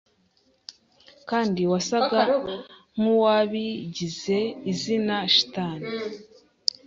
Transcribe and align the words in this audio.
kandi 1.29 1.61
wasaga 1.71 2.21
nkuwabigize 2.97 4.39
Izina 4.71 5.15
Shitani 5.33 5.89